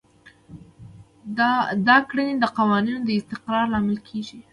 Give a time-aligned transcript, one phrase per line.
[1.87, 4.39] دا کړنې د قوانینو د استقرار لامل کیږي.